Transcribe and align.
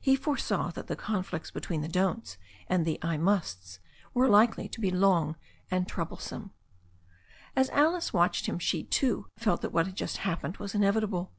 He 0.00 0.14
foresaw 0.14 0.70
that 0.70 0.86
the 0.86 0.94
conflicts 0.94 1.50
between 1.50 1.80
the 1.80 1.88
"dont's" 1.88 2.38
and 2.68 2.86
the 2.86 2.96
"I 3.02 3.16
musts" 3.16 3.80
was 4.14 4.30
likely 4.30 4.68
to 4.68 4.80
be 4.80 4.92
long 4.92 5.34
and 5.68 5.88
troublesome. 5.88 6.52
As 7.56 7.68
Alice 7.70 8.12
watched 8.12 8.46
him 8.46 8.60
she, 8.60 8.84
too, 8.84 9.26
felt 9.36 9.62
that 9.62 9.72
what 9.72 9.86
had 9.86 9.96
just 9.96 10.18
happened 10.18 10.58
was 10.58 10.76
inevitable. 10.76 11.32